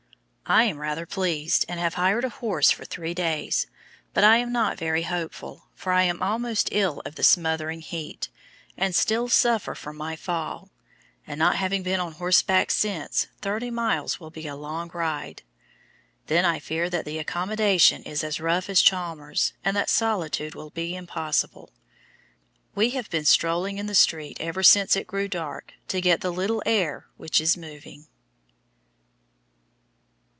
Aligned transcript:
I 0.47 0.63
am 0.65 0.79
rather 0.79 1.05
pleased, 1.05 1.63
and 1.69 1.79
have 1.79 1.93
hired 1.93 2.25
a 2.25 2.29
horse 2.29 2.71
for 2.71 2.83
three 2.83 3.13
days; 3.13 3.67
but 4.13 4.25
I 4.25 4.35
am 4.35 4.51
not 4.51 4.77
very 4.77 5.03
hopeful, 5.03 5.69
for 5.75 5.93
I 5.93 6.03
am 6.03 6.21
almost 6.21 6.67
ill 6.73 7.01
of 7.05 7.15
the 7.15 7.23
smothering 7.23 7.79
heat, 7.79 8.27
and 8.75 8.93
still 8.93 9.29
suffer 9.29 9.73
from 9.75 9.95
my 9.95 10.17
fall, 10.17 10.69
and 11.25 11.39
not 11.39 11.55
having 11.55 11.83
been 11.83 12.01
on 12.01 12.11
horseback 12.11 12.69
since, 12.69 13.27
thirty 13.41 13.71
miles 13.71 14.19
will 14.19 14.29
be 14.29 14.45
a 14.45 14.57
long 14.57 14.89
ride. 14.93 15.43
Then 16.27 16.43
I 16.43 16.59
fear 16.59 16.89
that 16.89 17.05
the 17.05 17.17
accommodation 17.17 18.03
is 18.03 18.21
as 18.21 18.41
rough 18.41 18.67
as 18.69 18.81
Chalmers's, 18.81 19.53
and 19.63 19.73
that 19.77 19.89
solitude 19.89 20.53
will 20.53 20.71
be 20.71 20.97
impossible. 20.97 21.71
We 22.75 22.89
have 22.89 23.09
been 23.09 23.23
strolling 23.23 23.77
in 23.77 23.85
the 23.85 23.95
street 23.95 24.35
every 24.41 24.65
since 24.65 24.97
it 24.97 25.07
grew 25.07 25.29
dark 25.29 25.75
to 25.87 26.01
get 26.01 26.19
the 26.19 26.29
little 26.33 26.61
air 26.65 27.05
which 27.15 27.39
is 27.39 27.55
moving. 27.55 28.07